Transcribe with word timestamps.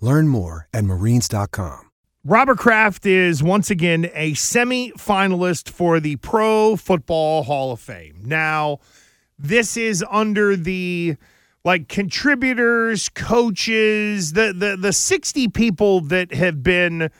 Learn 0.00 0.28
more 0.28 0.68
at 0.72 0.84
marines.com. 0.84 1.90
Robert 2.24 2.58
Kraft 2.58 3.06
is 3.06 3.42
once 3.42 3.70
again 3.70 4.10
a 4.12 4.34
semi 4.34 4.92
finalist 4.92 5.70
for 5.70 6.00
the 6.00 6.16
Pro 6.16 6.76
Football 6.76 7.44
Hall 7.44 7.72
of 7.72 7.80
Fame. 7.80 8.20
Now, 8.24 8.78
this 9.38 9.76
is 9.76 10.04
under 10.10 10.54
the 10.54 11.16
like 11.64 11.88
contributors, 11.88 13.08
coaches, 13.08 14.34
the 14.34 14.52
the 14.52 14.76
the 14.76 14.92
60 14.92 15.48
people 15.48 16.02
that 16.02 16.34
have 16.34 16.62
been 16.62 17.10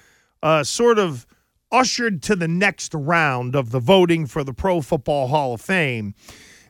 uh, 0.43 0.65
sort 0.65 0.99
of 0.99 1.27
ushered 1.73 2.23
to 2.25 2.37
the 2.37 2.49
next 2.49 2.93
round 2.95 3.55
of 3.55 3.71
the 3.71 3.81
voting 3.81 4.27
for 4.27 4.45
the 4.45 4.53
Pro 4.53 4.83
Football 4.83 5.29
Hall 5.29 5.55
of 5.55 5.63
Fame. 5.63 6.15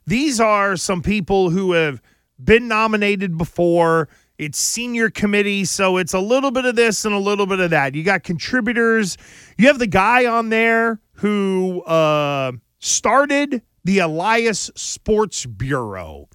These 0.07 0.41
are 0.41 0.77
some 0.77 1.03
people 1.03 1.51
who 1.51 1.73
have 1.73 2.01
been 2.43 2.69
nominated 2.69 3.37
before. 3.37 4.09
It's 4.41 4.59
senior 4.59 5.11
committee, 5.11 5.67
so 5.67 5.99
it's 5.99 6.15
a 6.15 6.19
little 6.19 6.51
bit 6.51 6.65
of 6.65 6.75
this 6.75 7.05
and 7.05 7.15
a 7.15 7.19
little 7.19 7.45
bit 7.45 7.61
of 7.61 7.69
that. 7.73 7.95
You 7.95 8.03
got 8.03 8.23
contributors. 8.23 9.19
You 9.59 9.67
have 9.67 9.79
the 9.79 9.87
guy 9.87 10.25
on 10.25 10.49
there 10.49 10.99
who 11.17 11.83
uh, 11.83 12.53
started 12.79 13.61
the 13.85 13.99
Elias 13.99 14.71
Sports 14.75 15.45
Bureau, 15.45 16.27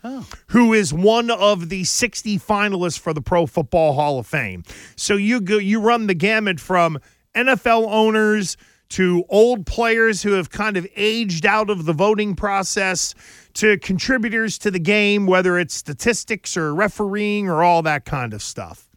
who 0.50 0.72
is 0.72 0.94
one 0.94 1.32
of 1.32 1.70
the 1.70 1.84
60 1.84 2.38
finalists 2.38 3.00
for 3.00 3.12
the 3.12 3.24
Pro 3.24 3.48
Football 3.48 3.94
Hall 3.94 4.20
of 4.20 4.28
Fame. 4.28 4.64
So 4.96 5.16
you 5.16 5.42
go, 5.42 5.58
you 5.58 5.82
run 5.82 6.06
the 6.06 6.14
gamut 6.14 6.60
from 6.60 7.00
NFL 7.34 7.88
owners 7.90 8.56
to 8.90 9.24
old 9.30 9.66
players 9.66 10.22
who 10.22 10.34
have 10.34 10.50
kind 10.50 10.78
of 10.78 10.88
aged 10.96 11.46
out 11.46 11.70
of 11.70 11.86
the 11.86 11.94
voting 11.94 12.36
process 12.36 13.16
to 13.56 13.78
contributors 13.80 14.58
to 14.60 14.72
the 14.72 14.80
game, 14.80 15.26
whether 15.26 15.58
it's 15.58 15.74
statistics 15.74 16.56
or 16.56 16.74
refereeing 16.74 17.50
or 17.50 17.64
all 17.64 17.82
that 17.82 18.06
kind 18.06 18.34
of 18.34 18.42
stuff. 18.42 18.90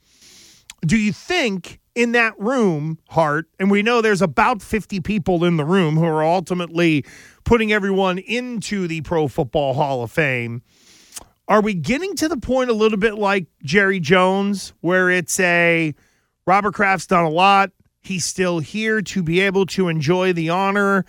Do 0.87 0.97
you 0.97 1.13
think 1.13 1.81
in 1.95 2.13
that 2.13 2.39
room, 2.39 2.99
Hart, 3.09 3.47
and 3.59 3.71
we 3.71 3.83
know 3.83 4.01
there's 4.01 4.23
about 4.23 4.63
50 4.63 5.01
people 5.01 5.45
in 5.45 5.57
the 5.57 5.65
room 5.65 5.97
who 5.97 6.05
are 6.05 6.23
ultimately 6.23 7.05
putting 7.45 7.73
everyone 7.73 8.19
into 8.19 8.87
the 8.87 9.01
Pro 9.01 9.27
Football 9.27 9.75
Hall 9.75 10.03
of 10.05 10.13
Fame? 10.13 10.63
Are 11.49 11.61
we 11.63 11.75
getting 11.75 12.15
to 12.17 12.29
the 12.29 12.37
point 12.37 12.71
a 12.71 12.75
little 12.75 12.99
bit 12.99 13.15
like 13.15 13.47
Jerry 13.65 14.01
Jones, 14.01 14.75
where 14.81 15.11
it's 15.11 15.41
a 15.41 15.95
Robert 16.47 16.75
Kraft's 16.75 17.07
done 17.07 17.25
a 17.25 17.31
lot? 17.31 17.71
He's 18.09 18.25
still 18.25 18.59
here 18.61 19.01
to 19.03 19.23
be 19.23 19.41
able 19.41 19.67
to 19.67 19.89
enjoy 19.89 20.33
the 20.33 20.49
honor. 20.49 21.05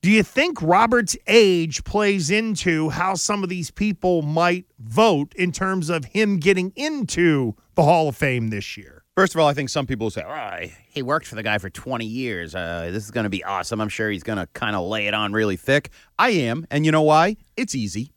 Do 0.00 0.10
you 0.10 0.22
think 0.22 0.62
Robert's 0.62 1.16
age 1.26 1.84
plays 1.84 2.30
into 2.30 2.88
how 2.88 3.14
some 3.14 3.42
of 3.42 3.48
these 3.48 3.70
people 3.70 4.22
might 4.22 4.64
vote 4.78 5.34
in 5.34 5.52
terms 5.52 5.90
of 5.90 6.06
him 6.06 6.38
getting 6.38 6.72
into 6.76 7.54
the 7.74 7.82
Hall 7.82 8.08
of 8.08 8.16
Fame 8.16 8.48
this 8.48 8.76
year? 8.76 9.04
First 9.16 9.34
of 9.34 9.40
all, 9.40 9.48
I 9.48 9.54
think 9.54 9.68
some 9.68 9.86
people 9.86 10.08
say, 10.10 10.22
oh, 10.24 10.68
he 10.88 11.02
worked 11.02 11.26
for 11.26 11.34
the 11.34 11.42
guy 11.42 11.58
for 11.58 11.68
20 11.68 12.06
years. 12.06 12.54
Uh, 12.54 12.88
this 12.92 13.04
is 13.04 13.10
going 13.10 13.24
to 13.24 13.30
be 13.30 13.42
awesome. 13.42 13.80
I'm 13.80 13.88
sure 13.88 14.08
he's 14.08 14.22
going 14.22 14.38
to 14.38 14.46
kind 14.54 14.76
of 14.76 14.86
lay 14.86 15.08
it 15.08 15.14
on 15.14 15.32
really 15.32 15.56
thick. 15.56 15.90
I 16.18 16.30
am. 16.30 16.66
And 16.70 16.86
you 16.86 16.92
know 16.92 17.02
why? 17.02 17.36
It's 17.56 17.74
easy. 17.74 18.12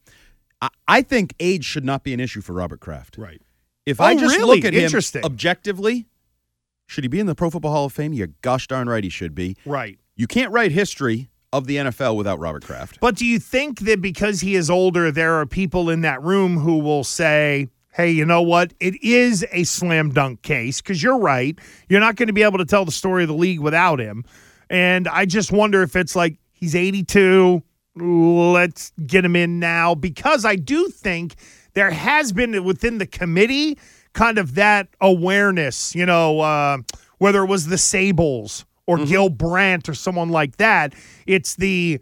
I, 0.61 0.69
I 0.87 1.01
think 1.01 1.33
age 1.39 1.65
should 1.65 1.83
not 1.83 2.03
be 2.03 2.13
an 2.13 2.19
issue 2.19 2.41
for 2.41 2.53
Robert 2.53 2.79
Kraft. 2.79 3.17
Right. 3.17 3.41
If 3.87 3.99
Oh, 3.99 4.03
I 4.03 4.13
just 4.15 4.37
really? 4.37 4.57
look 4.57 4.65
at 4.65 4.75
him 4.75 4.83
Interesting. 4.83 5.25
objectively, 5.25 6.05
should 6.91 7.05
he 7.05 7.07
be 7.07 7.21
in 7.21 7.25
the 7.25 7.35
Pro 7.35 7.49
Football 7.49 7.71
Hall 7.71 7.85
of 7.85 7.93
Fame? 7.93 8.11
You're 8.11 8.27
gosh 8.41 8.67
darn 8.67 8.89
right 8.89 9.01
he 9.01 9.09
should 9.09 9.33
be. 9.33 9.55
Right. 9.65 9.97
You 10.17 10.27
can't 10.27 10.51
write 10.51 10.73
history 10.73 11.29
of 11.53 11.65
the 11.65 11.77
NFL 11.77 12.17
without 12.17 12.37
Robert 12.37 12.65
Kraft. 12.65 12.99
But 12.99 13.15
do 13.15 13.25
you 13.25 13.39
think 13.39 13.79
that 13.81 14.01
because 14.01 14.41
he 14.41 14.55
is 14.55 14.69
older, 14.69 15.09
there 15.09 15.35
are 15.35 15.45
people 15.45 15.89
in 15.89 16.01
that 16.01 16.21
room 16.21 16.57
who 16.57 16.79
will 16.79 17.05
say, 17.05 17.69
hey, 17.93 18.11
you 18.11 18.25
know 18.25 18.41
what? 18.41 18.73
It 18.81 19.01
is 19.01 19.45
a 19.53 19.63
slam 19.63 20.09
dunk 20.09 20.41
case 20.41 20.81
because 20.81 21.01
you're 21.01 21.17
right. 21.17 21.57
You're 21.87 22.01
not 22.01 22.17
going 22.17 22.27
to 22.27 22.33
be 22.33 22.43
able 22.43 22.57
to 22.57 22.65
tell 22.65 22.83
the 22.83 22.91
story 22.91 23.23
of 23.23 23.29
the 23.29 23.35
league 23.35 23.61
without 23.61 24.01
him. 24.01 24.25
And 24.69 25.07
I 25.07 25.25
just 25.25 25.49
wonder 25.49 25.83
if 25.83 25.95
it's 25.95 26.13
like 26.13 26.39
he's 26.51 26.75
82. 26.75 27.63
Let's 27.95 28.91
get 29.05 29.23
him 29.23 29.37
in 29.37 29.61
now 29.61 29.95
because 29.95 30.43
I 30.43 30.57
do 30.57 30.89
think 30.89 31.35
there 31.73 31.91
has 31.91 32.33
been 32.33 32.65
within 32.65 32.97
the 32.97 33.07
committee 33.07 33.77
kind 34.13 34.37
of 34.37 34.55
that 34.55 34.87
awareness, 34.99 35.95
you 35.95 36.05
know, 36.05 36.39
uh, 36.41 36.77
whether 37.17 37.43
it 37.43 37.47
was 37.47 37.67
the 37.67 37.77
Sabols 37.77 38.65
or 38.87 38.97
Gil 39.05 39.29
Brandt 39.29 39.87
or 39.87 39.93
someone 39.93 40.29
like 40.29 40.57
that. 40.57 40.93
It's 41.25 41.55
the 41.55 42.01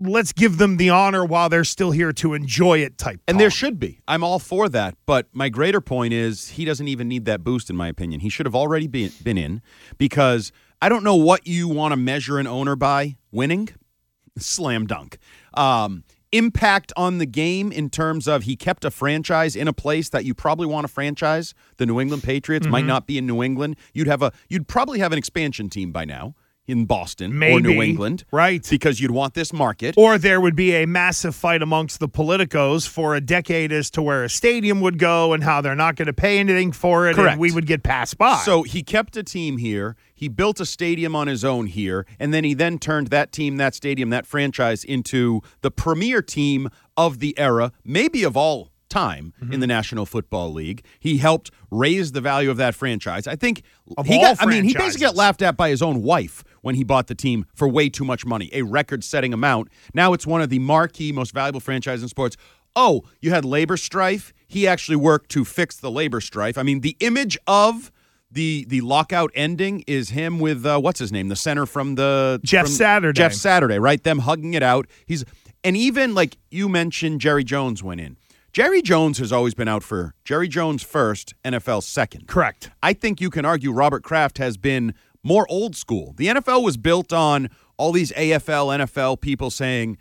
let's 0.00 0.32
give 0.32 0.56
them 0.58 0.78
the 0.78 0.90
honor 0.90 1.24
while 1.24 1.48
they're 1.48 1.64
still 1.64 1.90
here 1.90 2.12
to 2.12 2.34
enjoy 2.34 2.78
it 2.78 2.96
type. 2.96 3.20
And 3.28 3.38
there 3.38 3.50
should 3.50 3.78
be. 3.78 4.00
I'm 4.08 4.24
all 4.24 4.38
for 4.38 4.68
that. 4.70 4.96
But 5.06 5.26
my 5.32 5.48
greater 5.48 5.80
point 5.80 6.14
is 6.14 6.50
he 6.50 6.64
doesn't 6.64 6.88
even 6.88 7.08
need 7.08 7.26
that 7.26 7.44
boost, 7.44 7.68
in 7.68 7.76
my 7.76 7.88
opinion. 7.88 8.20
He 8.20 8.30
should 8.30 8.46
have 8.46 8.54
already 8.54 8.86
been, 8.86 9.12
been 9.22 9.36
in 9.36 9.60
because 9.98 10.52
I 10.80 10.88
don't 10.88 11.04
know 11.04 11.16
what 11.16 11.46
you 11.46 11.68
want 11.68 11.92
to 11.92 11.96
measure 11.96 12.38
an 12.38 12.46
owner 12.46 12.76
by 12.76 13.16
winning. 13.30 13.68
Slam 14.38 14.86
dunk. 14.86 15.18
Um, 15.54 16.04
impact 16.32 16.92
on 16.96 17.18
the 17.18 17.26
game 17.26 17.72
in 17.72 17.90
terms 17.90 18.28
of 18.28 18.44
he 18.44 18.56
kept 18.56 18.84
a 18.84 18.90
franchise 18.90 19.56
in 19.56 19.66
a 19.68 19.72
place 19.72 20.08
that 20.10 20.24
you 20.24 20.34
probably 20.34 20.66
want 20.66 20.86
to 20.86 20.92
franchise. 20.92 21.54
The 21.78 21.86
New 21.86 22.00
England 22.00 22.22
Patriots 22.22 22.66
might 22.66 22.80
mm-hmm. 22.80 22.88
not 22.88 23.06
be 23.06 23.18
in 23.18 23.26
New 23.26 23.42
England. 23.42 23.76
You'd 23.92 24.06
have 24.06 24.22
a 24.22 24.32
you'd 24.48 24.68
probably 24.68 25.00
have 25.00 25.12
an 25.12 25.18
expansion 25.18 25.68
team 25.68 25.92
by 25.92 26.04
now 26.04 26.34
in 26.70 26.84
Boston 26.84 27.42
or 27.42 27.60
New 27.60 27.82
England. 27.82 28.24
Right. 28.30 28.66
Because 28.68 29.00
you'd 29.00 29.10
want 29.10 29.34
this 29.34 29.52
market. 29.52 29.94
Or 29.98 30.18
there 30.18 30.40
would 30.40 30.56
be 30.56 30.74
a 30.74 30.86
massive 30.86 31.34
fight 31.34 31.62
amongst 31.62 32.00
the 32.00 32.08
politicos 32.08 32.88
for 32.88 33.14
a 33.14 33.20
decade 33.20 33.72
as 33.72 33.90
to 33.90 34.02
where 34.02 34.24
a 34.24 34.30
stadium 34.30 34.80
would 34.80 34.98
go 34.98 35.32
and 35.32 35.42
how 35.42 35.60
they're 35.60 35.74
not 35.74 35.96
going 35.96 36.06
to 36.06 36.12
pay 36.12 36.38
anything 36.38 36.72
for 36.72 37.08
it. 37.08 37.16
Correct. 37.16 37.32
And 37.32 37.40
we 37.40 37.52
would 37.52 37.66
get 37.66 37.82
passed 37.82 38.16
by. 38.16 38.36
So 38.44 38.62
he 38.62 38.82
kept 38.82 39.16
a 39.16 39.22
team 39.22 39.58
here. 39.58 39.96
He 40.14 40.28
built 40.28 40.60
a 40.60 40.66
stadium 40.66 41.16
on 41.16 41.28
his 41.28 41.46
own 41.46 41.64
here, 41.64 42.04
and 42.18 42.34
then 42.34 42.44
he 42.44 42.52
then 42.52 42.78
turned 42.78 43.06
that 43.06 43.32
team, 43.32 43.56
that 43.56 43.74
stadium, 43.74 44.10
that 44.10 44.26
franchise 44.26 44.84
into 44.84 45.40
the 45.62 45.70
premier 45.70 46.20
team 46.20 46.68
of 46.94 47.20
the 47.20 47.38
era, 47.38 47.72
maybe 47.84 48.22
of 48.22 48.36
all 48.36 48.69
time 48.90 49.32
Mm-hmm. 49.40 49.52
in 49.54 49.60
the 49.60 49.66
National 49.66 50.04
Football 50.04 50.52
League. 50.52 50.84
He 50.98 51.16
helped 51.16 51.50
raise 51.70 52.12
the 52.12 52.20
value 52.20 52.50
of 52.50 52.56
that 52.58 52.74
franchise. 52.74 53.26
I 53.26 53.36
think 53.36 53.62
Of 53.96 54.06
he 54.06 54.16
all 54.16 54.34
got 54.34 54.42
I 54.42 54.46
mean, 54.46 54.64
he 54.64 54.74
basically 54.74 55.06
got 55.06 55.16
laughed 55.16 55.40
at 55.40 55.56
by 55.56 55.70
his 55.70 55.80
own 55.80 56.02
wife 56.02 56.44
when 56.60 56.74
he 56.74 56.84
bought 56.84 57.06
the 57.06 57.14
team 57.14 57.46
for 57.54 57.66
way 57.68 57.88
too 57.88 58.04
much 58.04 58.26
money, 58.26 58.50
a 58.52 58.62
record-setting 58.62 59.32
amount. 59.32 59.68
Now 59.94 60.12
it's 60.12 60.26
one 60.26 60.42
of 60.42 60.50
the 60.50 60.58
marquee 60.58 61.12
most 61.12 61.32
valuable 61.32 61.60
franchises 61.60 62.02
in 62.02 62.08
sports. 62.10 62.36
Oh, 62.76 63.02
you 63.20 63.30
had 63.30 63.44
labor 63.44 63.76
strife. 63.78 64.32
He 64.46 64.66
actually 64.66 64.96
worked 64.96 65.30
to 65.30 65.44
fix 65.44 65.76
the 65.76 65.90
labor 65.90 66.20
strife. 66.20 66.58
I 66.58 66.62
mean, 66.62 66.80
the 66.80 66.96
image 67.00 67.38
of 67.46 67.90
the 68.30 68.64
the 68.68 68.80
lockout 68.82 69.30
ending 69.34 69.82
is 69.88 70.10
him 70.10 70.38
with 70.38 70.64
uh, 70.66 70.78
what's 70.78 71.00
his 71.00 71.10
name, 71.10 71.28
the 71.28 71.36
center 71.36 71.66
from 71.66 71.94
the 71.96 72.40
Jeff 72.44 72.66
from- 72.66 72.72
Saturday. 72.74 73.16
Jeff 73.18 73.32
Saturday, 73.32 73.78
right? 73.78 74.02
Them 74.04 74.20
hugging 74.20 74.54
it 74.54 74.62
out. 74.62 74.86
He's 75.06 75.24
and 75.64 75.76
even 75.76 76.14
like 76.14 76.36
you 76.50 76.68
mentioned, 76.68 77.20
Jerry 77.20 77.42
Jones 77.44 77.82
went 77.82 78.00
in. 78.00 78.16
Jerry 78.52 78.82
Jones 78.82 79.18
has 79.18 79.30
always 79.30 79.54
been 79.54 79.68
out 79.68 79.84
for 79.84 80.12
Jerry 80.24 80.48
Jones 80.48 80.82
first, 80.82 81.34
NFL 81.44 81.84
second. 81.84 82.26
Correct. 82.26 82.72
I 82.82 82.92
think 82.92 83.20
you 83.20 83.30
can 83.30 83.44
argue 83.44 83.70
Robert 83.70 84.02
Kraft 84.02 84.38
has 84.38 84.56
been 84.56 84.92
more 85.22 85.46
old 85.48 85.76
school. 85.76 86.14
The 86.16 86.26
NFL 86.26 86.64
was 86.64 86.76
built 86.76 87.12
on 87.12 87.48
all 87.76 87.92
these 87.92 88.10
AFL, 88.10 88.76
NFL 88.80 89.20
people 89.20 89.50
saying 89.50 89.98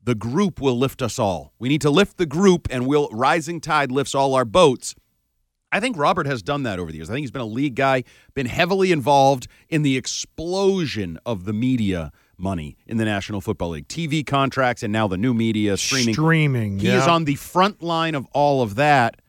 the 0.00 0.14
group 0.14 0.60
will 0.60 0.78
lift 0.78 1.02
us 1.02 1.18
all. 1.18 1.52
We 1.58 1.68
need 1.68 1.80
to 1.80 1.90
lift 1.90 2.16
the 2.16 2.26
group 2.26 2.68
and 2.70 2.86
we'll 2.86 3.08
rising 3.10 3.60
tide 3.60 3.90
lifts 3.90 4.14
all 4.14 4.36
our 4.36 4.44
boats. 4.44 4.94
I 5.72 5.80
think 5.80 5.98
Robert 5.98 6.26
has 6.28 6.44
done 6.44 6.62
that 6.62 6.78
over 6.78 6.92
the 6.92 6.98
years. 6.98 7.10
I 7.10 7.14
think 7.14 7.24
he's 7.24 7.32
been 7.32 7.42
a 7.42 7.44
league 7.44 7.74
guy, 7.74 8.04
been 8.34 8.46
heavily 8.46 8.92
involved 8.92 9.48
in 9.68 9.82
the 9.82 9.96
explosion 9.96 11.18
of 11.26 11.44
the 11.44 11.52
media 11.52 12.12
money 12.40 12.76
in 12.86 12.96
the 12.96 13.04
National 13.04 13.40
Football 13.40 13.70
League, 13.70 13.88
TV 13.88 14.26
contracts, 14.26 14.82
and 14.82 14.92
now 14.92 15.06
the 15.08 15.16
new 15.16 15.34
media 15.34 15.76
streaming. 15.76 16.14
Streaming. 16.14 16.78
He 16.78 16.88
yeah. 16.88 16.98
is 17.02 17.06
on 17.06 17.24
the 17.24 17.34
front 17.36 17.82
line 17.82 18.14
of 18.14 18.26
all 18.32 18.62
of 18.62 18.74
that. 18.76 19.20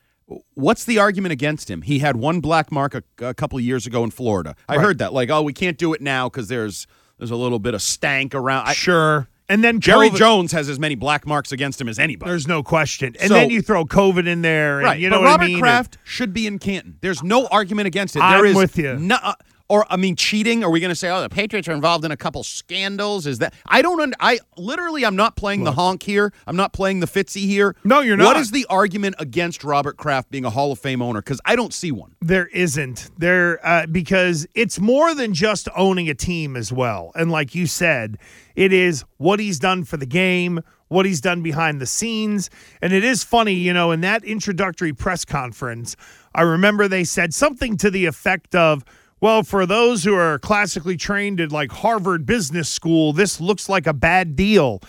What's 0.54 0.86
the 0.86 0.98
argument 0.98 1.34
against 1.34 1.70
him? 1.70 1.82
He 1.82 2.00
had 2.00 2.16
one 2.16 2.40
black 2.40 2.72
mark 2.72 2.96
a, 2.96 3.04
a 3.20 3.34
couple 3.34 3.58
of 3.58 3.66
years 3.66 3.86
ago 3.86 4.04
in 4.04 4.12
Florida. 4.12 4.56
I 4.70 4.78
Right. 4.78 4.84
heard 4.86 4.98
that, 5.00 5.12
like, 5.14 5.30
oh, 5.30 5.42
we 5.42 5.52
can't 5.54 5.78
do 5.78 5.94
it 5.94 6.02
now 6.02 6.30
because 6.30 6.48
there's 6.48 6.88
there's 7.18 7.32
a 7.32 7.36
little 7.36 7.60
bit 7.60 7.74
of 7.76 7.82
stank 7.82 8.34
around. 8.34 8.66
I, 8.68 8.74
Sure. 8.74 9.28
And 9.50 9.62
then 9.64 9.82
Jerry 9.82 10.10
COVID- 10.10 10.16
Jones 10.16 10.52
has 10.54 10.70
as 10.70 10.80
many 10.80 10.96
black 10.96 11.28
marks 11.28 11.52
against 11.52 11.80
him 11.82 11.90
as 11.90 12.00
anybody. 12.00 12.30
There's 12.32 12.48
no 12.48 12.64
question. 12.64 13.16
And 13.20 13.28
So- 13.28 13.34
then 13.34 13.50
you 13.50 13.62
throw 13.62 13.84
COVID 13.84 14.26
in 14.26 14.42
there. 14.42 14.78
And 14.80 14.86
right, 14.86 15.00
You 15.00 15.10
know 15.10 15.18
but 15.18 15.24
what 15.24 15.28
Robert 15.32 15.44
I 15.44 15.48
mean? 15.48 15.60
Kraft 15.60 15.98
should 16.06 16.34
be 16.34 16.48
in 16.48 16.58
Canton. 16.58 16.96
There's 17.02 17.22
no 17.22 17.48
argument 17.48 17.88
against 17.88 18.16
it. 18.16 18.22
I'm 18.22 18.38
there 18.40 18.46
is 18.46 18.56
with 18.56 18.78
you. 18.78 18.98
No, 18.98 19.18
uh, 19.22 19.34
or 19.72 19.86
I 19.90 19.96
mean, 19.96 20.18
cheating. 20.18 20.66
Are 20.66 20.70
we 20.70 20.82
going 20.82 20.90
to 20.90 20.96
say, 20.96 21.10
oh, 21.10 21.22
the 21.22 21.30
Patriots 21.30 21.70
are 21.70 21.72
involved 21.72 22.04
in 22.04 22.12
a 22.12 22.18
couple 22.18 22.44
scandals? 22.44 23.26
Is 23.26 23.40
that 23.40 23.54
I 23.66 23.82
don't? 23.82 24.02
Un- 24.02 24.14
I 24.20 24.40
literally, 24.58 25.06
I'm 25.06 25.16
not 25.16 25.38
playing 25.38 25.64
the 25.64 25.72
honk 25.72 26.04
here. 26.04 26.34
I'm 26.46 26.58
not 26.58 26.74
playing 26.74 27.00
the 27.00 27.08
Fitzy 27.08 27.46
here. 27.46 27.74
No, 27.86 28.02
you're 28.02 28.18
not. 28.18 28.26
What 28.26 28.38
is 28.38 28.52
the 28.52 28.66
argument 28.70 29.16
against 29.18 29.64
Robert 29.64 29.96
Kraft 29.96 30.30
being 30.30 30.44
a 30.44 30.50
Hall 30.50 30.74
of 30.74 30.80
Fame 30.80 31.02
owner? 31.02 31.22
Because 31.22 31.40
I 31.46 31.56
don't 31.56 31.74
see 31.74 31.90
one. 31.90 32.18
There 32.20 32.48
isn't 32.48 33.12
there 33.18 33.66
uh, 33.66 33.86
because 33.86 34.46
it's 34.56 34.78
more 34.78 35.16
than 35.16 35.34
just 35.34 35.70
owning 35.74 36.10
a 36.10 36.16
team 36.16 36.58
as 36.58 36.74
well. 36.74 37.14
And 37.16 37.32
like 37.32 37.56
you 37.56 37.66
said, 37.66 38.18
it 38.56 38.74
is 38.74 39.06
what 39.20 39.40
he's 39.40 39.58
done 39.58 39.86
for 39.86 39.96
the 39.96 40.06
game, 40.06 40.60
what 40.90 41.06
he's 41.06 41.22
done 41.22 41.42
behind 41.42 41.80
the 41.80 41.86
scenes, 41.86 42.50
and 42.82 42.92
it 42.92 43.06
is 43.06 43.24
funny, 43.24 43.54
you 43.54 43.72
know, 43.72 43.92
in 43.92 44.02
that 44.02 44.26
introductory 44.26 44.92
press 44.92 45.24
conference, 45.24 45.96
I 46.36 46.42
remember 46.42 46.90
they 46.90 47.06
said 47.06 47.34
something 47.34 47.78
to 47.78 47.90
the 47.90 48.06
effect 48.06 48.54
of. 48.54 48.84
Well, 49.22 49.44
for 49.44 49.68
those 49.68 50.04
who 50.04 50.16
are 50.16 50.40
classically 50.40 50.98
trained 50.98 51.40
at 51.40 51.52
like 51.52 51.72
Harvard 51.72 52.26
Business 52.26 52.68
School, 52.68 53.14
this 53.14 53.40
looks 53.40 53.70
like 53.70 53.86
a 53.86 53.94
bad 53.94 54.36
deal. 54.36 54.82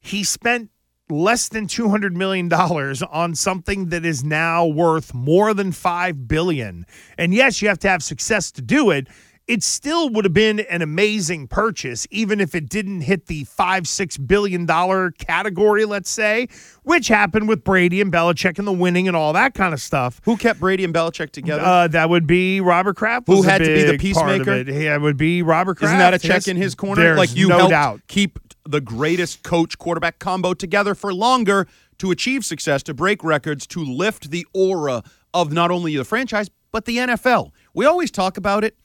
He 0.00 0.24
spent 0.24 0.70
less 1.10 1.50
than 1.50 1.66
200 1.66 2.16
million 2.16 2.48
dollars 2.48 3.02
on 3.02 3.34
something 3.34 3.90
that 3.90 4.06
is 4.06 4.24
now 4.24 4.64
worth 4.64 5.12
more 5.12 5.52
than 5.52 5.70
5 5.70 6.26
billion. 6.26 6.86
And 7.18 7.34
yes, 7.34 7.60
you 7.60 7.68
have 7.68 7.78
to 7.80 7.88
have 7.90 8.02
success 8.02 8.50
to 8.52 8.62
do 8.62 8.90
it. 8.90 9.06
It 9.46 9.62
still 9.62 10.08
would 10.08 10.24
have 10.24 10.32
been 10.32 10.60
an 10.60 10.80
amazing 10.80 11.48
purchase 11.48 12.06
even 12.10 12.40
if 12.40 12.54
it 12.54 12.68
didn't 12.68 13.02
hit 13.02 13.26
the 13.26 13.44
5 13.44 13.86
6 13.86 14.16
billion 14.18 14.64
dollar 14.64 15.10
category, 15.10 15.84
let's 15.84 16.08
say, 16.08 16.48
which 16.82 17.08
happened 17.08 17.46
with 17.46 17.62
Brady 17.62 18.00
and 18.00 18.10
Belichick 18.10 18.58
and 18.58 18.66
the 18.66 18.72
winning 18.72 19.06
and 19.06 19.14
all 19.16 19.34
that 19.34 19.52
kind 19.52 19.74
of 19.74 19.80
stuff. 19.80 20.22
Who 20.24 20.38
kept 20.38 20.60
Brady 20.60 20.82
and 20.84 20.94
Belichick 20.94 21.30
together? 21.30 21.62
Uh, 21.62 21.88
that 21.88 22.08
would 22.08 22.26
be 22.26 22.62
Robert 22.62 22.96
Kraft. 22.96 23.26
Who 23.26 23.42
had 23.42 23.58
to 23.58 23.66
be 23.66 23.82
the 23.82 23.98
big 23.98 24.14
part 24.14 24.30
of 24.40 24.46
peacemaker? 24.46 24.70
Yeah, 24.80 24.94
it 24.94 25.02
would 25.02 25.18
be 25.18 25.42
Robert 25.42 25.76
Kraft. 25.76 25.90
Isn't 25.90 25.98
that 25.98 26.14
a 26.14 26.18
check 26.18 26.48
in 26.48 26.56
his 26.56 26.74
corner? 26.74 27.02
There's 27.02 27.18
like 27.18 27.36
you 27.36 27.48
no 27.48 27.58
helped 27.58 27.70
doubt. 27.70 28.00
keep 28.08 28.38
the 28.66 28.80
greatest 28.80 29.42
coach 29.42 29.76
quarterback 29.76 30.18
combo 30.18 30.54
together 30.54 30.94
for 30.94 31.12
longer 31.12 31.66
to 31.98 32.10
achieve 32.10 32.44
success, 32.44 32.82
to 32.84 32.94
break 32.94 33.22
records, 33.22 33.66
to 33.66 33.84
lift 33.84 34.30
the 34.30 34.46
aura 34.54 35.02
of 35.34 35.52
not 35.52 35.70
only 35.70 35.96
the 35.96 36.04
franchise 36.04 36.48
but 36.72 36.86
the 36.86 36.96
NFL. 36.96 37.52
We 37.72 37.86
always 37.86 38.10
talk 38.10 38.36
about 38.36 38.64
it. 38.64 38.76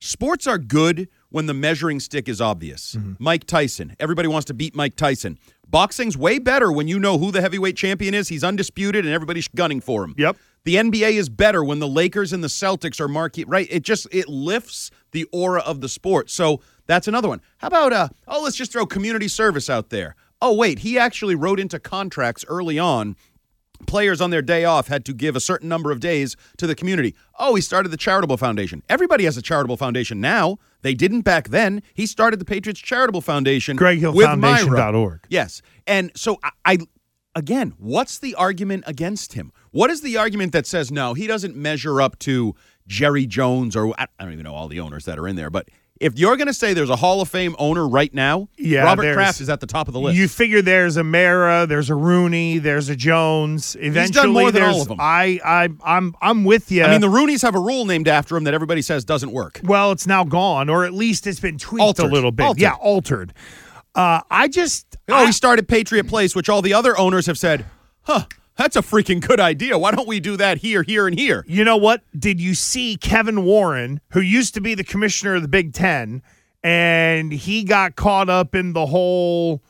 Sports 0.00 0.46
are 0.46 0.58
good 0.58 1.08
when 1.30 1.46
the 1.46 1.54
measuring 1.54 2.00
stick 2.00 2.28
is 2.28 2.40
obvious. 2.40 2.94
Mm-hmm. 2.94 3.14
Mike 3.18 3.44
Tyson. 3.44 3.96
Everybody 3.98 4.28
wants 4.28 4.44
to 4.46 4.54
beat 4.54 4.74
Mike 4.74 4.94
Tyson. 4.94 5.38
Boxing's 5.68 6.16
way 6.16 6.38
better 6.38 6.70
when 6.70 6.86
you 6.86 6.98
know 6.98 7.18
who 7.18 7.32
the 7.32 7.40
heavyweight 7.40 7.76
champion 7.76 8.14
is. 8.14 8.28
He's 8.28 8.44
undisputed 8.44 9.04
and 9.04 9.14
everybody's 9.14 9.48
gunning 9.48 9.80
for 9.80 10.04
him. 10.04 10.14
Yep. 10.16 10.36
The 10.64 10.76
NBA 10.76 11.12
is 11.12 11.28
better 11.28 11.64
when 11.64 11.78
the 11.78 11.88
Lakers 11.88 12.32
and 12.32 12.42
the 12.42 12.48
Celtics 12.48 13.00
are 13.00 13.08
marquee, 13.08 13.44
right? 13.44 13.66
It 13.70 13.82
just 13.82 14.06
it 14.12 14.28
lifts 14.28 14.90
the 15.12 15.24
aura 15.32 15.60
of 15.60 15.80
the 15.80 15.88
sport. 15.88 16.28
So 16.28 16.60
that's 16.86 17.08
another 17.08 17.28
one. 17.28 17.40
How 17.58 17.68
about 17.68 17.92
uh 17.92 18.08
oh, 18.28 18.42
let's 18.42 18.56
just 18.56 18.72
throw 18.72 18.84
community 18.84 19.28
service 19.28 19.70
out 19.70 19.90
there. 19.90 20.14
Oh 20.42 20.54
wait, 20.54 20.80
he 20.80 20.98
actually 20.98 21.34
wrote 21.34 21.58
into 21.58 21.78
contracts 21.78 22.44
early 22.48 22.78
on 22.78 23.16
players 23.86 24.20
on 24.20 24.30
their 24.30 24.42
day 24.42 24.64
off 24.64 24.88
had 24.88 25.04
to 25.06 25.12
give 25.12 25.36
a 25.36 25.40
certain 25.40 25.68
number 25.68 25.90
of 25.90 26.00
days 26.00 26.36
to 26.56 26.66
the 26.66 26.74
community. 26.74 27.14
Oh, 27.38 27.54
he 27.54 27.62
started 27.62 27.90
the 27.90 27.96
charitable 27.96 28.36
foundation. 28.36 28.82
Everybody 28.88 29.24
has 29.24 29.36
a 29.36 29.42
charitable 29.42 29.76
foundation 29.76 30.20
now. 30.20 30.58
They 30.82 30.94
didn't 30.94 31.22
back 31.22 31.48
then. 31.48 31.82
He 31.94 32.06
started 32.06 32.40
the 32.40 32.44
Patriots 32.44 32.80
Charitable 32.80 33.20
Foundation 33.20 33.76
with 33.76 33.84
GregHillFoundation.org. 34.00 34.94
Myra. 34.94 35.20
Yes. 35.28 35.62
And 35.86 36.12
so 36.14 36.38
I, 36.42 36.50
I 36.64 36.78
again, 37.34 37.74
what's 37.78 38.18
the 38.18 38.34
argument 38.34 38.84
against 38.86 39.34
him? 39.34 39.52
What 39.70 39.90
is 39.90 40.00
the 40.00 40.16
argument 40.16 40.52
that 40.52 40.66
says 40.66 40.90
no, 40.90 41.14
he 41.14 41.26
doesn't 41.26 41.56
measure 41.56 42.00
up 42.00 42.18
to 42.20 42.54
Jerry 42.86 43.26
Jones 43.26 43.76
or 43.76 43.88
I 43.98 44.06
I 44.18 44.24
don't 44.24 44.32
even 44.32 44.44
know 44.44 44.54
all 44.54 44.68
the 44.68 44.80
owners 44.80 45.04
that 45.04 45.18
are 45.18 45.28
in 45.28 45.36
there, 45.36 45.50
but 45.50 45.68
if 46.00 46.18
you're 46.18 46.36
going 46.36 46.46
to 46.46 46.54
say 46.54 46.74
there's 46.74 46.90
a 46.90 46.96
Hall 46.96 47.20
of 47.20 47.28
Fame 47.28 47.56
owner 47.58 47.86
right 47.88 48.12
now, 48.12 48.48
Yeah, 48.58 48.84
Robert 48.84 49.14
Kraft 49.14 49.40
is 49.40 49.48
at 49.48 49.60
the 49.60 49.66
top 49.66 49.88
of 49.88 49.94
the 49.94 50.00
list. 50.00 50.16
You 50.18 50.28
figure 50.28 50.60
there's 50.62 50.96
a 50.96 51.04
Mara, 51.04 51.66
there's 51.66 51.88
a 51.90 51.94
Rooney, 51.94 52.58
there's 52.58 52.88
a 52.88 52.96
Jones. 52.96 53.76
Eventually, 53.80 54.28
more 54.32 54.52
than 54.52 54.62
all 54.62 54.82
of 54.82 54.88
them. 54.88 54.98
I, 55.00 55.40
I, 55.44 55.68
I'm, 55.84 56.14
I'm 56.20 56.44
with 56.44 56.70
you. 56.70 56.84
I 56.84 56.90
mean, 56.90 57.00
the 57.00 57.08
Rooneys 57.08 57.42
have 57.42 57.54
a 57.54 57.60
rule 57.60 57.86
named 57.86 58.08
after 58.08 58.36
him 58.36 58.44
that 58.44 58.54
everybody 58.54 58.82
says 58.82 59.04
doesn't 59.04 59.32
work. 59.32 59.60
well, 59.64 59.92
it's 59.92 60.06
now 60.06 60.24
gone, 60.24 60.68
or 60.68 60.84
at 60.84 60.92
least 60.92 61.26
it's 61.26 61.40
been 61.40 61.58
tweaked 61.58 61.82
Altered. 61.82 62.06
a 62.06 62.12
little 62.12 62.32
bit. 62.32 62.44
Altered. 62.46 62.60
Yeah, 62.60 62.74
altered. 62.74 63.32
Uh, 63.94 64.20
I 64.30 64.48
just, 64.48 64.96
Oh, 65.08 65.24
he 65.24 65.32
started 65.32 65.66
Patriot 65.68 66.04
Place, 66.08 66.36
which 66.36 66.48
all 66.50 66.60
the 66.60 66.74
other 66.74 66.98
owners 66.98 67.26
have 67.26 67.38
said, 67.38 67.64
huh, 68.02 68.26
that's 68.56 68.76
a 68.76 68.82
freaking 68.82 69.26
good 69.26 69.40
idea. 69.40 69.78
Why 69.78 69.90
don't 69.90 70.08
we 70.08 70.20
do 70.20 70.36
that 70.36 70.58
here, 70.58 70.82
here, 70.82 71.06
and 71.06 71.18
here? 71.18 71.44
you 71.46 71.64
know 71.64 71.76
what? 71.76 72.02
Did 72.18 72.40
you 72.40 72.54
see 72.54 72.96
Kevin 72.96 73.44
Warren, 73.44 74.00
who 74.10 74.20
used 74.20 74.54
to 74.54 74.60
be 74.60 74.74
the 74.74 74.84
commissioner 74.84 75.34
of 75.34 75.42
the 75.42 75.48
Big 75.48 75.72
Ten, 75.72 76.22
and 76.62 77.32
he 77.32 77.64
got 77.64 77.96
caught 77.96 78.28
up 78.28 78.54
in 78.54 78.72
the 78.72 78.86
whole, 78.86 79.62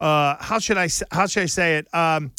uh, 0.00 0.36
how 0.38 0.58
should 0.58 0.78
I, 0.78 0.88
how 1.10 1.26
should 1.26 1.42
I 1.42 1.46
say 1.46 1.76
it? 1.78 1.92
Um, 1.94 2.32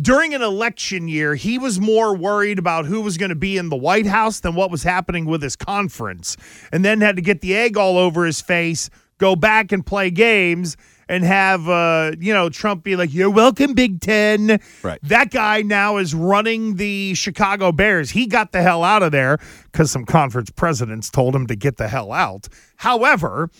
during 0.00 0.34
an 0.34 0.42
election 0.42 1.06
year, 1.06 1.36
he 1.36 1.56
was 1.56 1.78
more 1.80 2.16
worried 2.16 2.58
about 2.58 2.84
who 2.86 3.00
was 3.00 3.16
going 3.16 3.28
to 3.28 3.36
be 3.36 3.56
in 3.56 3.68
the 3.68 3.76
White 3.76 4.06
House 4.06 4.40
than 4.40 4.56
what 4.56 4.70
was 4.70 4.82
happening 4.82 5.24
with 5.24 5.40
his 5.40 5.54
conference, 5.54 6.36
and 6.72 6.84
then 6.84 7.00
had 7.00 7.16
to 7.16 7.22
get 7.22 7.40
the 7.40 7.56
egg 7.56 7.76
all 7.76 7.96
over 7.96 8.24
his 8.26 8.40
face, 8.40 8.90
go 9.18 9.36
back 9.36 9.70
and 9.70 9.86
play 9.86 10.10
games, 10.10 10.76
and 11.08 11.24
have 11.24 11.68
uh, 11.68 12.12
you 12.18 12.32
know 12.32 12.48
Trump 12.48 12.82
be 12.84 12.96
like, 12.96 13.12
"You're 13.12 13.30
welcome, 13.30 13.74
Big 13.74 14.00
Ten. 14.00 14.60
Right. 14.82 14.98
That 15.02 15.30
guy 15.30 15.62
now 15.62 15.96
is 15.96 16.14
running 16.14 16.76
the 16.76 17.14
Chicago 17.14 17.72
Bears. 17.72 18.10
He 18.10 18.26
got 18.26 18.52
the 18.52 18.62
hell 18.62 18.84
out 18.84 19.02
of 19.02 19.12
there 19.12 19.38
because 19.70 19.90
some 19.90 20.04
conference 20.04 20.50
presidents 20.50 21.10
told 21.10 21.34
him 21.34 21.46
to 21.46 21.56
get 21.56 21.76
the 21.76 21.88
hell 21.88 22.12
out. 22.12 22.48
However, 22.76 23.50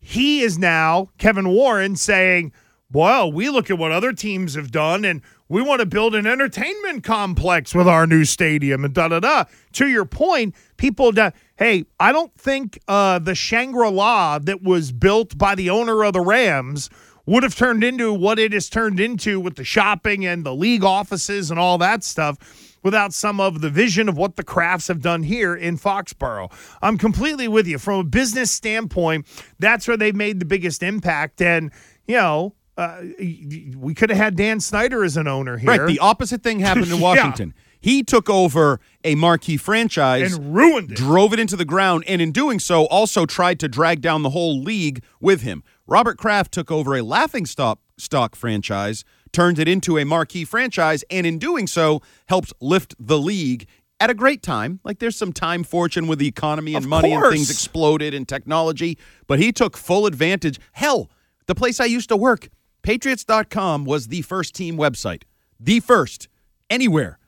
he 0.00 0.40
is 0.40 0.58
now 0.58 1.10
Kevin 1.18 1.48
Warren 1.48 1.96
saying, 1.96 2.52
"Well, 2.92 3.30
we 3.32 3.48
look 3.48 3.70
at 3.70 3.78
what 3.78 3.92
other 3.92 4.12
teams 4.12 4.54
have 4.54 4.70
done 4.70 5.04
and." 5.04 5.22
We 5.46 5.60
want 5.60 5.80
to 5.80 5.86
build 5.86 6.14
an 6.14 6.26
entertainment 6.26 7.04
complex 7.04 7.74
with 7.74 7.86
our 7.86 8.06
new 8.06 8.24
stadium 8.24 8.82
and 8.82 8.94
da 8.94 9.08
da 9.08 9.20
da. 9.20 9.44
To 9.74 9.86
your 9.86 10.06
point, 10.06 10.54
people, 10.78 11.12
da- 11.12 11.32
hey, 11.56 11.84
I 12.00 12.12
don't 12.12 12.34
think 12.38 12.78
uh, 12.88 13.18
the 13.18 13.34
Shangri 13.34 13.90
La 13.90 14.38
that 14.40 14.62
was 14.62 14.92
built 14.92 15.36
by 15.38 15.54
the 15.54 15.70
owner 15.70 16.04
of 16.04 16.12
the 16.12 16.20
Rams 16.20 16.90
would 17.26 17.42
have 17.42 17.54
turned 17.54 17.82
into 17.82 18.12
what 18.12 18.38
it 18.38 18.52
has 18.52 18.68
turned 18.68 19.00
into 19.00 19.40
with 19.40 19.56
the 19.56 19.64
shopping 19.64 20.26
and 20.26 20.44
the 20.44 20.54
league 20.54 20.84
offices 20.84 21.50
and 21.50 21.58
all 21.58 21.78
that 21.78 22.04
stuff 22.04 22.36
without 22.82 23.14
some 23.14 23.40
of 23.40 23.62
the 23.62 23.70
vision 23.70 24.08
of 24.10 24.16
what 24.18 24.36
the 24.36 24.44
Krafts 24.44 24.88
have 24.88 25.00
done 25.00 25.22
here 25.22 25.54
in 25.54 25.78
Foxborough. 25.78 26.52
I'm 26.82 26.98
completely 26.98 27.48
with 27.48 27.66
you. 27.66 27.78
From 27.78 28.00
a 28.00 28.04
business 28.04 28.50
standpoint, 28.50 29.26
that's 29.58 29.88
where 29.88 29.96
they've 29.96 30.14
made 30.14 30.38
the 30.38 30.44
biggest 30.44 30.82
impact. 30.82 31.40
And, 31.40 31.72
you 32.06 32.16
know, 32.16 32.54
uh, 32.76 33.00
we 33.18 33.94
could 33.96 34.10
have 34.10 34.18
had 34.18 34.36
Dan 34.36 34.60
Snyder 34.60 35.02
as 35.02 35.16
an 35.16 35.26
owner 35.26 35.56
here. 35.56 35.70
Right. 35.70 35.86
The 35.86 36.00
opposite 36.00 36.42
thing 36.42 36.58
happened 36.60 36.90
in 36.92 37.00
Yeah. 37.54 37.62
He 37.84 38.02
took 38.02 38.30
over 38.30 38.80
a 39.04 39.14
marquee 39.14 39.58
franchise 39.58 40.36
and 40.36 40.54
ruined 40.54 40.92
it. 40.92 40.96
drove 40.96 41.34
it 41.34 41.38
into 41.38 41.54
the 41.54 41.66
ground, 41.66 42.04
and 42.06 42.22
in 42.22 42.32
doing 42.32 42.58
so, 42.58 42.86
also 42.86 43.26
tried 43.26 43.60
to 43.60 43.68
drag 43.68 44.00
down 44.00 44.22
the 44.22 44.30
whole 44.30 44.58
league 44.58 45.04
with 45.20 45.42
him. 45.42 45.62
Robert 45.86 46.16
Kraft 46.16 46.50
took 46.50 46.72
over 46.72 46.96
a 46.96 47.02
laughing 47.02 47.44
stock 47.44 47.80
stock 47.98 48.36
franchise, 48.36 49.04
turned 49.32 49.58
it 49.58 49.68
into 49.68 49.98
a 49.98 50.04
marquee 50.06 50.46
franchise, 50.46 51.04
and 51.10 51.26
in 51.26 51.38
doing 51.38 51.66
so, 51.66 52.00
helped 52.26 52.54
lift 52.58 52.94
the 52.98 53.18
league 53.18 53.66
at 54.00 54.08
a 54.08 54.14
great 54.14 54.42
time. 54.42 54.80
Like 54.82 54.98
there's 54.98 55.18
some 55.18 55.34
time 55.34 55.62
fortune 55.62 56.06
with 56.06 56.18
the 56.18 56.26
economy 56.26 56.74
and 56.74 56.86
Of 56.86 56.88
money 56.88 57.12
and 57.12 57.22
things 57.30 57.50
exploded 57.50 58.14
and 58.14 58.26
technology, 58.26 58.96
but 59.26 59.38
he 59.38 59.52
took 59.52 59.76
full 59.76 60.06
advantage. 60.06 60.58
Hell, 60.72 61.10
the 61.44 61.54
place 61.54 61.80
I 61.80 61.84
used 61.84 62.08
to 62.08 62.16
work, 62.16 62.48
Patriots.com 62.80 63.84
was 63.84 64.08
the 64.08 64.22
first 64.22 64.54
team 64.54 64.78
website. 64.78 65.24
The 65.60 65.80
first 65.80 66.28
anywhere. 66.70 67.18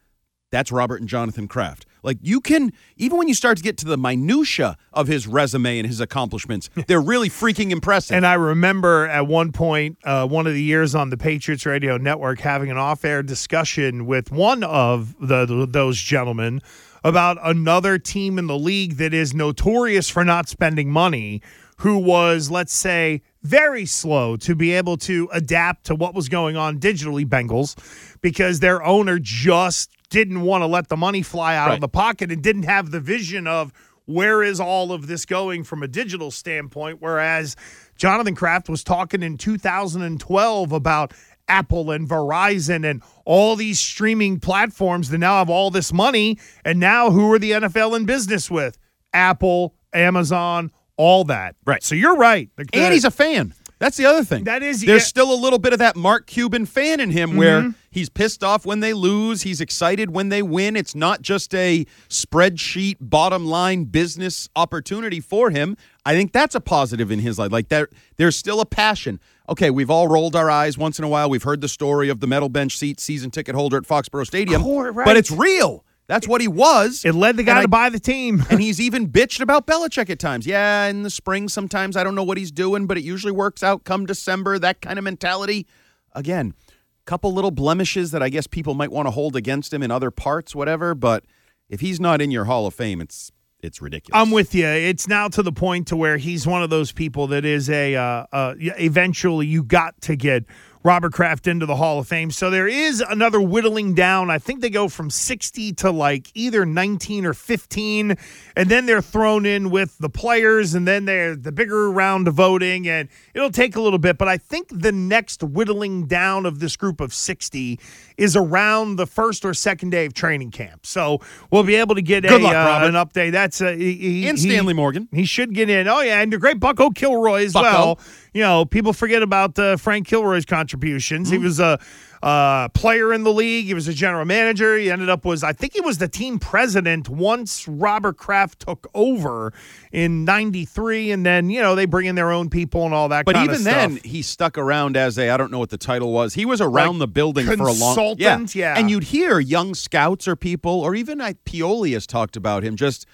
That's 0.50 0.70
Robert 0.70 1.00
and 1.00 1.08
Jonathan 1.08 1.48
Kraft. 1.48 1.86
Like 2.02 2.18
you 2.22 2.40
can 2.40 2.72
even 2.96 3.18
when 3.18 3.26
you 3.26 3.34
start 3.34 3.56
to 3.58 3.64
get 3.64 3.76
to 3.78 3.86
the 3.86 3.98
minutia 3.98 4.76
of 4.92 5.08
his 5.08 5.26
resume 5.26 5.78
and 5.78 5.86
his 5.86 6.00
accomplishments, 6.00 6.70
they're 6.86 7.00
really 7.00 7.28
freaking 7.28 7.70
impressive. 7.70 8.16
And 8.16 8.24
I 8.24 8.34
remember 8.34 9.08
at 9.08 9.26
one 9.26 9.50
point, 9.50 9.98
uh, 10.04 10.26
one 10.26 10.46
of 10.46 10.54
the 10.54 10.62
years 10.62 10.94
on 10.94 11.10
the 11.10 11.16
Patriots 11.16 11.66
Radio 11.66 11.96
Network, 11.96 12.40
having 12.40 12.70
an 12.70 12.76
off-air 12.76 13.24
discussion 13.24 14.06
with 14.06 14.30
one 14.30 14.62
of 14.62 15.16
the, 15.20 15.66
those 15.68 15.98
gentlemen 15.98 16.62
about 17.02 17.38
another 17.42 17.98
team 17.98 18.38
in 18.38 18.46
the 18.46 18.58
league 18.58 18.96
that 18.96 19.14
is 19.14 19.34
notorious 19.34 20.08
for 20.08 20.24
not 20.24 20.48
spending 20.48 20.90
money, 20.90 21.40
who 21.78 21.98
was, 21.98 22.50
let's 22.50 22.72
say, 22.72 23.22
very 23.42 23.86
slow 23.86 24.36
to 24.36 24.56
be 24.56 24.72
able 24.72 24.96
to 24.96 25.28
adapt 25.32 25.84
to 25.86 25.94
what 25.94 26.14
was 26.14 26.28
going 26.28 26.56
on 26.56 26.80
digitally, 26.80 27.24
Bengals, 27.24 27.76
because 28.20 28.60
their 28.60 28.82
owner 28.82 29.18
just 29.20 29.90
didn't 30.10 30.42
want 30.42 30.62
to 30.62 30.66
let 30.66 30.88
the 30.88 30.96
money 30.96 31.22
fly 31.22 31.56
out 31.56 31.68
Right. 31.68 31.74
of 31.74 31.80
the 31.80 31.88
pocket 31.88 32.30
and 32.32 32.42
didn't 32.42 32.64
have 32.64 32.90
the 32.90 33.00
vision 33.00 33.46
of 33.46 33.72
where 34.04 34.42
is 34.42 34.60
all 34.60 34.92
of 34.92 35.06
this 35.08 35.26
going 35.26 35.64
from 35.64 35.82
a 35.82 35.88
digital 35.88 36.30
standpoint. 36.30 36.98
Whereas 37.00 37.56
Jonathan 37.96 38.34
Kraft 38.36 38.68
was 38.68 38.84
talking 38.84 39.22
in 39.22 39.36
2012 39.36 40.72
about 40.72 41.12
Apple 41.48 41.90
and 41.90 42.08
Verizon 42.08 42.88
and 42.88 43.02
all 43.24 43.56
these 43.56 43.78
streaming 43.80 44.38
platforms 44.40 45.10
that 45.10 45.18
now 45.18 45.38
have 45.38 45.50
all 45.50 45.70
this 45.70 45.92
money. 45.92 46.38
And 46.64 46.78
now 46.80 47.10
who 47.10 47.32
are 47.32 47.38
the 47.38 47.52
NFL 47.52 47.96
in 47.96 48.04
business 48.04 48.50
with? 48.50 48.78
Apple, 49.12 49.74
Amazon, 49.92 50.70
all 50.96 51.24
that. 51.24 51.56
Right. 51.64 51.82
So 51.82 51.94
you're 51.94 52.16
right. 52.16 52.48
And 52.72 52.92
he's 52.94 53.04
a 53.04 53.10
fan. 53.10 53.54
That's 53.78 53.96
the 53.96 54.06
other 54.06 54.24
thing. 54.24 54.44
That 54.44 54.62
is- 54.62 54.80
There's 54.80 55.02
yeah. 55.02 55.06
still 55.06 55.32
a 55.32 55.36
little 55.36 55.58
bit 55.58 55.72
of 55.72 55.78
that 55.80 55.96
Mark 55.96 56.26
Cuban 56.26 56.64
fan 56.64 56.98
in 56.98 57.10
him 57.10 57.36
where 57.36 57.60
mm-hmm. 57.60 57.70
he's 57.90 58.08
pissed 58.08 58.42
off 58.42 58.64
when 58.64 58.80
they 58.80 58.94
lose, 58.94 59.42
he's 59.42 59.60
excited 59.60 60.10
when 60.10 60.30
they 60.30 60.42
win. 60.42 60.76
It's 60.76 60.94
not 60.94 61.20
just 61.20 61.54
a 61.54 61.84
spreadsheet 62.08 62.96
bottom 63.00 63.44
line 63.46 63.84
business 63.84 64.48
opportunity 64.56 65.20
for 65.20 65.50
him. 65.50 65.76
I 66.06 66.14
think 66.14 66.32
that's 66.32 66.54
a 66.54 66.60
positive 66.60 67.10
in 67.10 67.18
his 67.18 67.38
life. 67.38 67.52
Like 67.52 67.68
there 67.68 67.88
there's 68.16 68.36
still 68.36 68.60
a 68.60 68.66
passion. 68.66 69.20
Okay, 69.48 69.70
we've 69.70 69.90
all 69.90 70.08
rolled 70.08 70.34
our 70.34 70.50
eyes 70.50 70.76
once 70.76 70.98
in 70.98 71.04
a 71.04 71.08
while. 71.08 71.28
We've 71.30 71.42
heard 71.42 71.60
the 71.60 71.68
story 71.68 72.08
of 72.08 72.20
the 72.20 72.26
metal 72.26 72.48
bench 72.48 72.76
seat 72.76 72.98
season 72.98 73.30
ticket 73.30 73.54
holder 73.54 73.76
at 73.76 73.84
Foxborough 73.84 74.26
Stadium. 74.26 74.64
Right. 74.64 75.04
But 75.04 75.16
it's 75.16 75.30
real. 75.30 75.84
That's 76.08 76.28
what 76.28 76.40
he 76.40 76.48
was. 76.48 77.04
it 77.04 77.14
led 77.14 77.36
the 77.36 77.42
guy 77.42 77.58
I- 77.58 77.62
to 77.62 77.68
buy 77.68 77.88
the 77.88 77.98
team. 77.98 78.44
and 78.50 78.60
he's 78.60 78.80
even 78.80 79.08
bitched 79.08 79.40
about 79.40 79.66
Belichick 79.66 80.08
at 80.10 80.18
times. 80.18 80.46
Yeah, 80.46 80.86
in 80.86 81.02
the 81.02 81.10
spring, 81.10 81.48
sometimes 81.48 81.96
I 81.96 82.04
don't 82.04 82.14
know 82.14 82.22
what 82.24 82.38
he's 82.38 82.52
doing, 82.52 82.86
but 82.86 82.96
it 82.96 83.02
usually 83.04 83.32
works 83.32 83.62
out 83.62 83.84
come 83.84 84.06
December, 84.06 84.58
that 84.58 84.80
kind 84.80 84.98
of 84.98 85.04
mentality. 85.04 85.66
Again, 86.12 86.54
a 86.68 87.04
couple 87.06 87.32
little 87.32 87.50
blemishes 87.50 88.12
that 88.12 88.22
I 88.22 88.28
guess 88.28 88.46
people 88.46 88.74
might 88.74 88.92
want 88.92 89.06
to 89.06 89.10
hold 89.10 89.36
against 89.36 89.72
him 89.72 89.82
in 89.82 89.90
other 89.90 90.10
parts, 90.10 90.54
whatever. 90.54 90.94
But 90.94 91.24
if 91.68 91.80
he's 91.80 91.98
not 92.00 92.20
in 92.20 92.30
your 92.30 92.44
Hall 92.44 92.66
of 92.66 92.74
Fame, 92.74 93.00
it's 93.00 93.32
it's 93.60 93.82
ridiculous. 93.82 94.20
I'm 94.20 94.30
with 94.30 94.54
you. 94.54 94.66
It's 94.66 95.08
now 95.08 95.28
to 95.28 95.42
the 95.42 95.50
point 95.50 95.88
to 95.88 95.96
where 95.96 96.18
he's 96.18 96.46
one 96.46 96.62
of 96.62 96.70
those 96.70 96.92
people 96.92 97.26
that 97.28 97.44
is 97.44 97.68
a 97.68 97.96
uh, 97.96 98.26
uh, 98.32 98.54
eventually 98.58 99.46
you 99.46 99.64
got 99.64 100.00
to 100.02 100.14
get 100.14 100.44
Robert 100.86 101.12
Kraft 101.12 101.48
into 101.48 101.66
the 101.66 101.74
Hall 101.74 101.98
of 101.98 102.06
Fame. 102.06 102.30
So 102.30 102.48
there 102.48 102.68
is 102.68 103.00
another 103.00 103.40
whittling 103.40 103.92
down. 103.92 104.30
I 104.30 104.38
think 104.38 104.60
they 104.60 104.70
go 104.70 104.88
from 104.88 105.10
60 105.10 105.72
to 105.72 105.90
like 105.90 106.30
either 106.34 106.64
19 106.64 107.26
or 107.26 107.34
15, 107.34 108.16
and 108.54 108.68
then 108.68 108.86
they're 108.86 109.02
thrown 109.02 109.44
in 109.46 109.70
with 109.70 109.98
the 109.98 110.08
players, 110.08 110.74
and 110.76 110.86
then 110.86 111.04
they're 111.04 111.34
the 111.34 111.50
bigger 111.50 111.90
round 111.90 112.28
of 112.28 112.34
voting, 112.34 112.86
and 112.88 113.08
it'll 113.34 113.50
take 113.50 113.74
a 113.74 113.80
little 113.80 113.98
bit. 113.98 114.16
But 114.16 114.28
I 114.28 114.38
think 114.38 114.68
the 114.70 114.92
next 114.92 115.42
whittling 115.42 116.06
down 116.06 116.46
of 116.46 116.60
this 116.60 116.76
group 116.76 117.00
of 117.00 117.12
60 117.12 117.80
is 118.16 118.36
around 118.36 118.94
the 118.94 119.06
first 119.06 119.44
or 119.44 119.54
second 119.54 119.90
day 119.90 120.06
of 120.06 120.14
training 120.14 120.52
camp. 120.52 120.86
So 120.86 121.20
we'll 121.50 121.64
be 121.64 121.74
able 121.74 121.96
to 121.96 122.02
get 122.02 122.22
Good 122.22 122.40
a, 122.40 122.44
luck, 122.44 122.54
uh, 122.54 122.86
an 122.86 122.94
update. 122.94 123.32
That's 123.32 123.60
uh, 123.60 123.72
he, 123.72 123.94
he- 123.94 124.28
and 124.28 124.38
he- 124.38 124.48
Stanley 124.48 124.72
Morgan. 124.72 125.08
he 125.12 125.24
should 125.24 125.52
get 125.52 125.68
in. 125.68 125.88
Oh 125.88 126.00
yeah, 126.00 126.20
and 126.22 126.32
the 126.32 126.38
great 126.38 126.60
Bucko 126.60 126.90
Kilroy 126.90 127.44
as 127.46 127.54
Bucko. 127.54 127.66
well. 127.68 127.98
You 128.36 128.42
know, 128.42 128.66
people 128.66 128.92
forget 128.92 129.22
about 129.22 129.58
uh, 129.58 129.78
Frank 129.78 130.06
Kilroy's 130.06 130.44
contributions. 130.44 131.28
Mm-hmm. 131.28 131.40
He 131.40 131.42
was 131.42 131.58
a 131.58 131.80
uh, 132.22 132.68
player 132.68 133.14
in 133.14 133.24
the 133.24 133.32
league. 133.32 133.64
He 133.64 133.72
was 133.72 133.88
a 133.88 133.94
general 133.94 134.26
manager. 134.26 134.76
He 134.76 134.90
ended 134.90 135.08
up 135.08 135.24
was 135.24 135.42
I 135.42 135.54
think 135.54 135.72
he 135.72 135.80
was 135.80 135.96
the 135.96 136.06
team 136.06 136.38
president 136.38 137.08
once 137.08 137.66
Robert 137.66 138.18
Kraft 138.18 138.60
took 138.60 138.90
over 138.92 139.54
in 139.90 140.26
'93, 140.26 141.12
and 141.12 141.24
then 141.24 141.48
you 141.48 141.62
know 141.62 141.74
they 141.74 141.86
bring 141.86 142.04
in 142.04 142.14
their 142.14 142.30
own 142.30 142.50
people 142.50 142.84
and 142.84 142.92
all 142.92 143.08
that. 143.08 143.24
But 143.24 143.36
even 143.36 143.64
then, 143.64 143.96
he 144.04 144.20
stuck 144.20 144.58
around 144.58 144.98
as 144.98 145.18
a 145.18 145.30
I 145.30 145.38
don't 145.38 145.50
know 145.50 145.58
what 145.58 145.70
the 145.70 145.78
title 145.78 146.12
was. 146.12 146.34
He 146.34 146.44
was 146.44 146.60
around 146.60 146.98
Like 146.98 147.08
the 147.08 147.08
building 147.08 147.46
for 147.46 147.54
a 147.54 147.72
long 147.72 147.94
consultant? 147.94 148.54
Yeah. 148.54 148.78
And 148.78 148.90
you'd 148.90 149.04
hear 149.04 149.40
young 149.40 149.74
scouts 149.74 150.28
or 150.28 150.36
people, 150.36 150.82
or 150.82 150.94
even 150.94 151.22
I 151.22 151.32
Pioli 151.46 151.94
has 151.94 152.06
talked 152.06 152.36
about 152.36 152.64
him, 152.64 152.76
just 152.76 153.06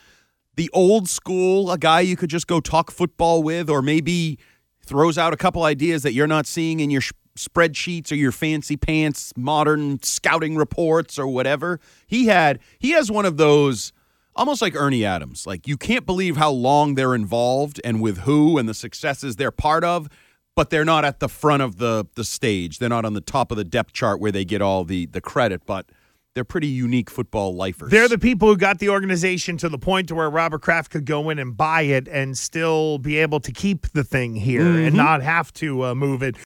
the 0.57 0.69
old 0.73 1.09
school, 1.09 1.71
a 1.71 1.79
guy 1.79 2.01
you 2.01 2.17
could 2.17 2.29
just 2.29 2.49
go 2.49 2.59
talk 2.59 2.91
football 2.91 3.45
with, 3.45 3.71
or 3.71 3.83
maybe 3.83 4.41
throws 4.85 5.19
out 5.19 5.33
a 5.33 5.37
couple 5.37 5.63
ideas 5.65 6.03
that 6.03 6.13
you're 6.13 6.27
not 6.27 6.47
seeing 6.47 6.81
in 6.81 6.91
your 6.91 7.01
sh- 7.01 7.13
spreadsheets 7.37 8.13
or 8.13 8.15
your 8.15 8.33
fancy 8.33 8.77
pants 8.77 9.33
modern 9.37 10.03
scouting 10.03 10.57
reports 10.57 11.19
or 11.19 11.27
whatever. 11.27 11.81
He 12.07 12.27
had 12.27 12.59
he 12.79 12.91
has 12.91 13.11
one 13.11 13.25
of 13.25 13.37
those 13.37 13.93
almost 14.35 14.63
like 14.63 14.75
Ernie 14.75 15.05
Adams. 15.05 15.47
Like 15.47 15.67
you 15.67 15.77
can't 15.77 16.07
believe 16.07 16.37
how 16.37 16.51
long 16.51 16.95
they're 16.95 17.15
involved 17.15 17.81
and 17.85 18.01
with 18.01 18.19
who 18.19 18.59
and 18.59 18.69
the 18.69 18.75
successes 18.75 19.37
they're 19.37 19.51
part 19.51 19.85
of, 19.85 20.09
but 20.55 20.71
they're 20.71 20.85
not 20.85 21.05
at 21.05 21.21
the 21.21 21.29
front 21.29 21.63
of 21.63 21.79
the 21.79 22.07
the 22.15 22.25
stage. 22.25 22.79
They're 22.79 22.89
not 22.89 23.05
on 23.05 23.15
the 23.15 23.21
top 23.21 23.51
of 23.51 23.57
the 23.57 23.65
depth 23.65 23.93
chart 23.93 24.21
where 24.21 24.33
they 24.33 24.45
get 24.45 24.61
all 24.61 24.85
the 24.85 25.07
the 25.07 25.21
credit, 25.21 25.63
but 25.67 25.87
they're 26.35 26.45
pretty 26.45 26.67
unique 26.69 27.11
football 27.11 27.55
lifers. 27.55 27.91
They're 27.91 28.09
the 28.09 28.19
people 28.19 28.49
who 28.49 28.57
got 28.57 28.79
the 28.79 28.89
organization 28.89 29.59
to 29.59 29.69
the 29.69 29.79
point 29.79 30.09
to 30.09 30.15
where 30.15 30.31
Robert 30.31 30.63
Kraft 30.63 30.91
could 30.91 31.05
go 31.05 31.29
in 31.29 31.39
and 31.39 31.55
buy 31.57 31.83
it 31.83 32.09
and 32.09 32.37
still 32.39 32.99
be 32.99 33.19
able 33.19 33.41
to 33.41 33.53
keep 33.53 33.87
the 33.93 34.03
thing 34.05 34.35
here 34.37 34.63
Mm-hmm. 34.63 34.87
and 34.87 34.97
not 34.97 35.23
have 35.23 35.53
to 35.55 35.85
uh, 35.87 35.95
move 35.95 36.23
it. 36.23 36.37